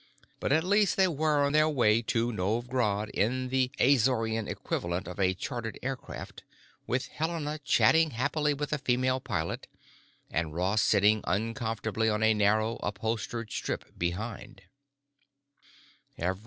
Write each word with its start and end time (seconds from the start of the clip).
But 0.39 0.51
at 0.51 0.63
least 0.63 0.97
they 0.97 1.07
were 1.07 1.43
on 1.45 1.53
their 1.53 1.69
way 1.69 2.01
to 2.01 2.31
Novj 2.31 2.67
Grad 2.69 3.09
in 3.09 3.49
the 3.49 3.69
Azorian 3.79 4.47
equivalent 4.47 5.07
of 5.07 5.19
a 5.19 5.35
chartered 5.35 5.77
aircraft, 5.83 6.43
with 6.87 7.05
Helena 7.09 7.59
chatting 7.59 8.09
happily 8.09 8.55
with 8.55 8.71
the 8.71 8.79
female 8.79 9.19
pilot, 9.19 9.67
and 10.31 10.55
Ross 10.55 10.81
sitting 10.81 11.21
uncomfortably 11.27 12.09
on 12.09 12.23
a 12.23 12.33
narrow, 12.33 12.77
upholstered 12.81 13.51
strip 13.51 13.95
behind. 13.95 14.63